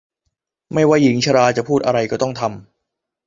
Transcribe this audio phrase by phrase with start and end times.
[0.73, 2.53] ไม่ว่าหญิงชราจะพูดอะไรก็ต้องทำ